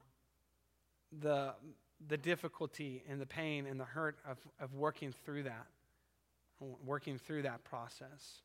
[1.22, 1.53] the,
[2.07, 5.68] the difficulty and the pain and the hurt of, of working through that,
[6.86, 8.41] working through that process.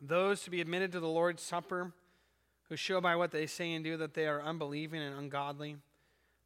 [0.00, 1.92] Those to be admitted to the Lord's Supper
[2.68, 5.76] who show by what they say and do that they are unbelieving and ungodly.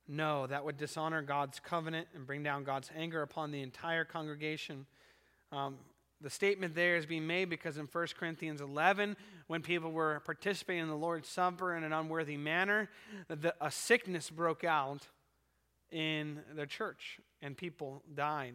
[0.07, 4.87] No, that would dishonor God's covenant and bring down God's anger upon the entire congregation.
[5.53, 5.77] Um,
[6.21, 9.17] the statement there is being made because in 1 Corinthians 11,
[9.47, 12.89] when people were participating in the Lord's Supper in an unworthy manner,
[13.29, 15.07] the, a sickness broke out
[15.91, 18.55] in the church and people died.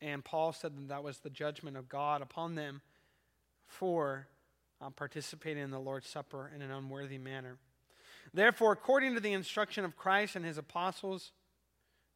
[0.00, 2.82] And Paul said that that was the judgment of God upon them
[3.66, 4.28] for
[4.80, 7.56] uh, participating in the Lord's Supper in an unworthy manner.
[8.32, 11.32] Therefore, according to the instruction of Christ and his apostles,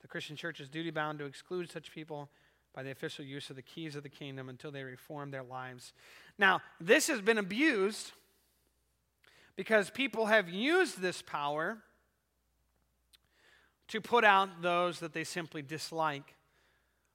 [0.01, 2.31] the Christian church is duty bound to exclude such people
[2.79, 5.93] by the official use of the keys of the kingdom until they reform their lives.
[6.39, 8.13] Now, this has been abused
[9.57, 11.79] because people have used this power
[13.89, 16.37] to put out those that they simply dislike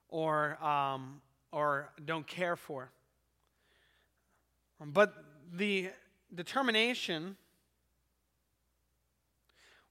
[0.09, 1.21] or, um,
[1.53, 2.91] or don't care for.
[4.85, 5.13] But
[5.49, 5.91] the
[6.35, 7.37] determination,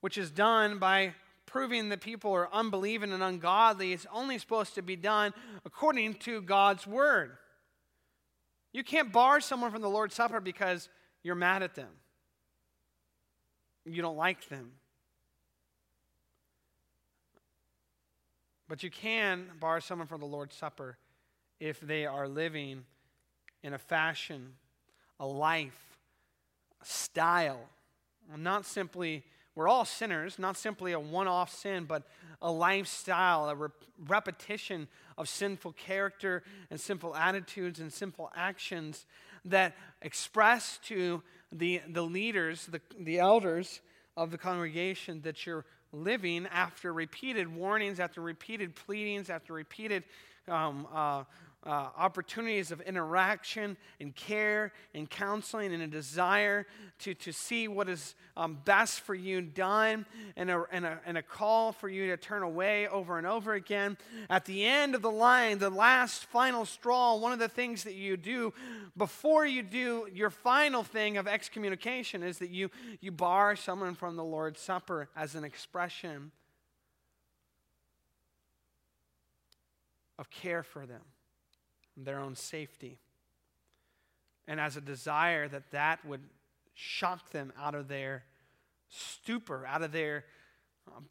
[0.02, 1.14] which is done by
[1.52, 5.34] proving that people are unbelieving and ungodly is only supposed to be done
[5.66, 7.32] according to God's word.
[8.72, 10.88] You can't bar someone from the Lord's Supper because
[11.22, 11.90] you're mad at them.
[13.84, 14.72] You don't like them.
[18.66, 20.96] But you can bar someone from the Lord's Supper
[21.60, 22.86] if they are living
[23.62, 24.54] in a fashion,
[25.20, 25.98] a life,
[26.80, 27.68] a style,
[28.38, 29.22] not simply
[29.54, 32.04] we're all sinners, not simply a one off sin, but
[32.40, 33.68] a lifestyle, a re-
[34.06, 34.88] repetition
[35.18, 39.06] of sinful character and sinful attitudes and sinful actions
[39.44, 41.22] that express to
[41.52, 43.80] the, the leaders, the, the elders
[44.16, 50.02] of the congregation, that you're living after repeated warnings, after repeated pleadings, after repeated
[50.48, 51.24] um, uh,
[51.64, 56.66] uh, opportunities of interaction and care and counseling and a desire
[56.98, 60.04] to, to see what is um, best for you done
[60.36, 63.54] and a, and, a, and a call for you to turn away over and over
[63.54, 63.96] again.
[64.28, 67.94] At the end of the line, the last final straw, one of the things that
[67.94, 68.52] you do
[68.96, 74.16] before you do your final thing of excommunication is that you, you bar someone from
[74.16, 76.32] the Lord's Supper as an expression
[80.18, 81.02] of care for them
[81.96, 82.98] their own safety.
[84.48, 86.22] And as a desire that that would
[86.74, 88.24] shock them out of their
[88.88, 90.24] stupor, out of their
[90.94, 91.06] um,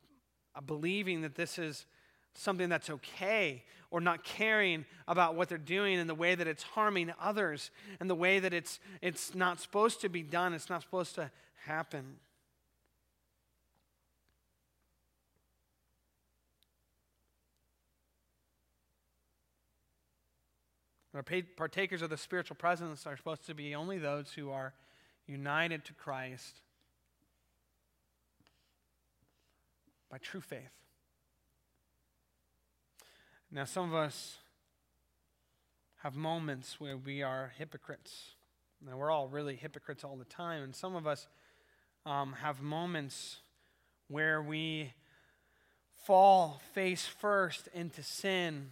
[0.66, 1.86] believing that this is
[2.34, 6.64] something that's okay, or not caring about what they're doing in the way that it's
[6.64, 10.82] harming others, and the way that it's, it's not supposed to be done, it's not
[10.82, 11.30] supposed to
[11.66, 12.16] happen.
[21.14, 21.24] Our
[21.57, 24.74] partakers of the spiritual presence are supposed to be only those who are
[25.28, 26.62] united to Christ
[30.09, 30.72] by true faith.
[33.51, 34.38] Now, some of us
[35.97, 38.32] have moments where we are hypocrites.
[38.86, 41.28] Now, we're all really hypocrites all the time, and some of us
[42.05, 43.39] um, have moments
[44.07, 44.93] where we
[46.05, 48.72] fall face first into sin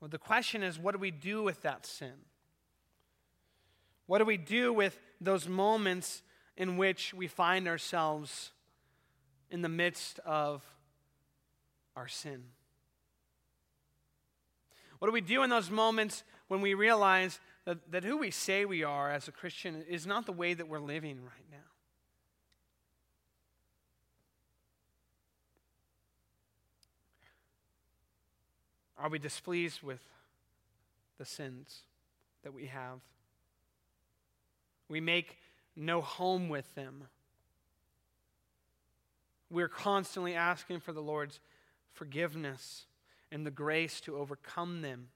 [0.00, 2.12] well, the question is what do we do with that sin?
[4.06, 6.22] What do we do with those moments
[6.56, 8.52] in which we find ourselves
[9.50, 10.62] in the midst of
[11.96, 12.44] our sin?
[14.98, 18.64] What do we do in those moments when we realize that, that who we say
[18.64, 21.75] we are as a Christian is not the way that we're living right now?
[28.98, 30.00] Are we displeased with
[31.18, 31.82] the sins
[32.42, 33.00] that we have?
[34.88, 35.38] We make
[35.74, 37.04] no home with them.
[39.50, 41.40] We're constantly asking for the Lord's
[41.92, 42.86] forgiveness
[43.30, 45.08] and the grace to overcome them.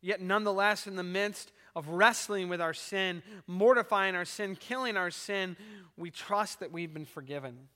[0.00, 5.10] Yet, nonetheless, in the midst of wrestling with our sin, mortifying our sin, killing our
[5.10, 5.56] sin,
[5.96, 7.68] we trust that we've been forgiven.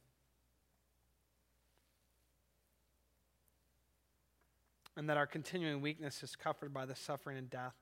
[4.96, 7.76] And that our continuing weakness is covered by the suffering and death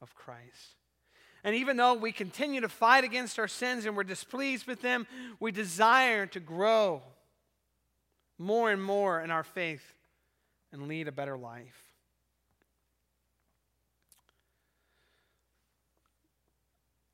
[0.00, 0.76] of Christ.
[1.44, 5.06] And even though we continue to fight against our sins and we're displeased with them,
[5.38, 7.02] we desire to grow
[8.38, 9.94] more and more in our faith
[10.72, 11.84] and lead a better life.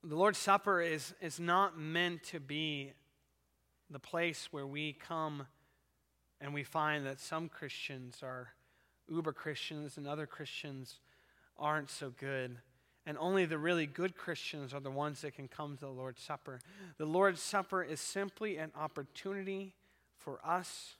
[0.05, 2.93] The Lord's Supper is, is not meant to be
[3.88, 5.47] the place where we come
[6.40, 8.49] and we find that some Christians are
[9.09, 10.98] uber Christians and other Christians
[11.59, 12.59] aren't so good.
[13.05, 16.22] And only the really good Christians are the ones that can come to the Lord's
[16.22, 16.61] Supper.
[16.98, 19.74] The Lord's Supper is simply an opportunity
[20.16, 20.94] for us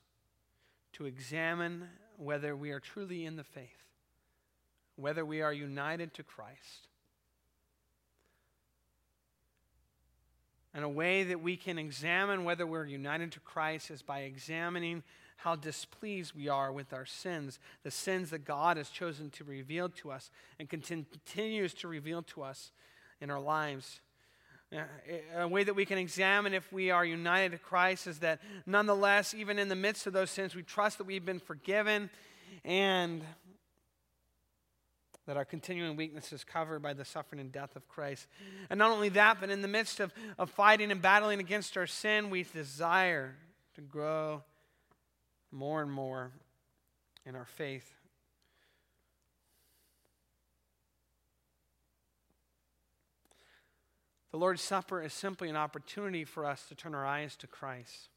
[0.95, 3.85] to examine whether we are truly in the faith,
[4.97, 6.89] whether we are united to Christ.
[10.75, 15.03] And a way that we can examine whether we're united to Christ is by examining
[15.43, 19.89] how displeased we are with our sins, the sins that God has chosen to reveal
[19.89, 20.31] to us
[20.61, 22.71] and continues to reveal to us
[23.21, 24.01] in our lives.
[24.73, 24.83] Uh,
[25.37, 29.35] a way that we can examine if we are united to Christ is that nonetheless,
[29.35, 32.09] even in the midst of those sins, we trust that we've been forgiven
[32.65, 33.23] and
[35.27, 38.29] that our continuing weakness is covered by the suffering and death of Christ.
[38.71, 41.87] And not only that, but in the midst of, of fighting and battling against our
[41.89, 43.35] sin, we desire
[43.75, 44.43] to grow
[45.53, 46.33] more and more
[47.25, 47.95] in our faith.
[54.31, 58.09] The Lord's Supper is simply an opportunity for us to turn our eyes to Christ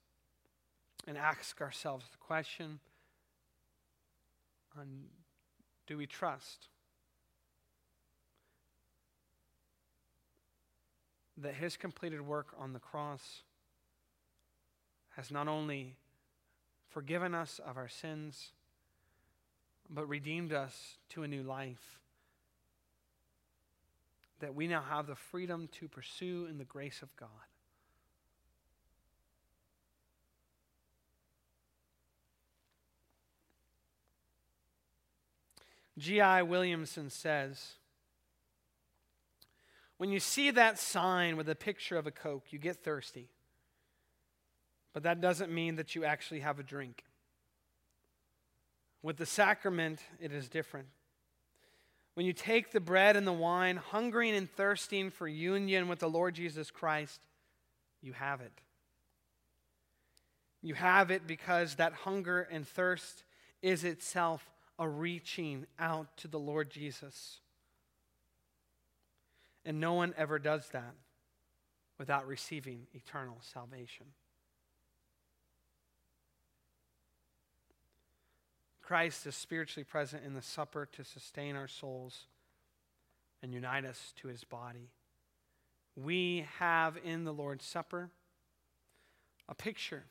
[1.05, 2.79] and ask ourselves the question
[4.79, 4.87] on
[5.87, 6.67] do we trust
[11.37, 13.43] that his completed work on the cross
[15.15, 15.95] has not only
[16.95, 18.53] forgiven us of our sins,
[19.89, 21.99] but redeemed us to a new life.
[24.39, 27.27] That we now have the freedom to pursue in the grace of God.
[35.97, 36.43] G.I.
[36.43, 37.73] Williamson says,
[39.97, 43.27] When you see that sign with a picture of a Coke, you get thirsty.
[44.95, 47.03] But that doesn't mean that you actually have a drink.
[49.03, 50.87] With the sacrament, it is different.
[52.13, 56.09] When you take the bread and the wine, hungering and thirsting for union with the
[56.09, 57.19] Lord Jesus Christ,
[58.01, 58.53] you have it.
[60.61, 63.25] You have it because that hunger and thirst
[63.61, 67.41] is itself a reaching out to the Lord Jesus.
[69.65, 70.93] And no one ever does that
[71.97, 74.05] without receiving eternal salvation.
[78.85, 82.27] Christ is spiritually present in the supper to sustain our souls
[83.41, 84.91] and unite us to his body.
[85.95, 88.11] We have in the Lord's Supper
[89.49, 90.03] a picture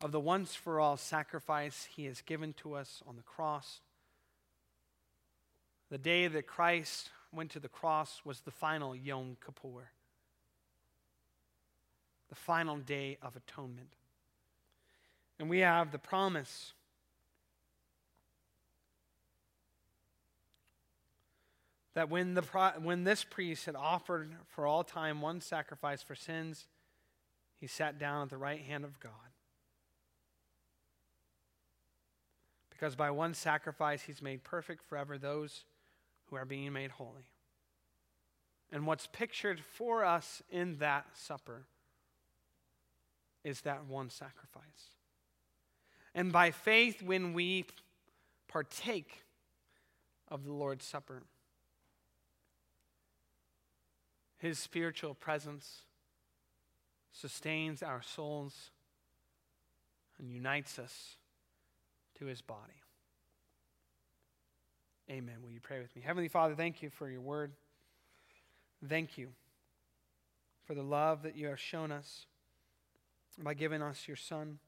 [0.00, 3.80] of the once for all sacrifice he has given to us on the cross.
[5.90, 9.90] The day that Christ went to the cross was the final Yom Kippur,
[12.28, 13.94] the final day of atonement.
[15.38, 16.72] And we have the promise
[21.94, 22.42] that when, the,
[22.80, 26.66] when this priest had offered for all time one sacrifice for sins,
[27.60, 29.12] he sat down at the right hand of God.
[32.70, 35.64] Because by one sacrifice, he's made perfect forever those
[36.26, 37.26] who are being made holy.
[38.70, 41.64] And what's pictured for us in that supper
[43.42, 44.97] is that one sacrifice.
[46.18, 47.64] And by faith, when we
[48.48, 49.22] partake
[50.26, 51.22] of the Lord's Supper,
[54.38, 55.82] His spiritual presence
[57.12, 58.72] sustains our souls
[60.18, 61.18] and unites us
[62.18, 62.82] to His body.
[65.08, 65.36] Amen.
[65.40, 66.02] Will you pray with me?
[66.04, 67.52] Heavenly Father, thank you for your word.
[68.88, 69.28] Thank you
[70.66, 72.26] for the love that you have shown us
[73.40, 74.58] by giving us your Son.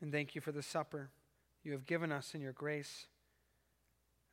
[0.00, 1.10] And thank you for the supper
[1.62, 3.06] you have given us in your grace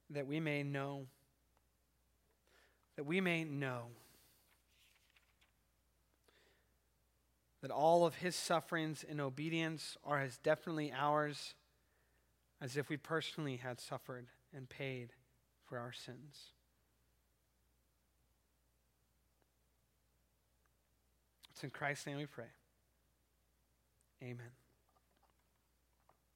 [0.10, 1.08] that we may know,
[2.96, 3.88] that we may know
[7.62, 11.56] that all of his sufferings in obedience are as definitely ours
[12.62, 15.14] as if we personally had suffered and paid
[15.66, 16.52] for our sins.
[21.52, 22.52] It's in Christ's name we pray.
[24.22, 24.63] Amen.